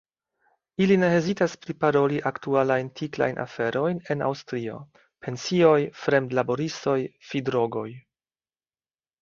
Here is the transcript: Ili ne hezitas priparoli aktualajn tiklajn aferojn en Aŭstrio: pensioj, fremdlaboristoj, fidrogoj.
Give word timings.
Ili 0.83 0.95
ne 1.01 1.09
hezitas 1.15 1.53
priparoli 1.65 2.21
aktualajn 2.29 2.89
tiklajn 3.01 3.37
aferojn 3.45 4.01
en 4.15 4.25
Aŭstrio: 4.29 4.79
pensioj, 5.27 5.77
fremdlaboristoj, 6.07 6.99
fidrogoj. 7.33 7.89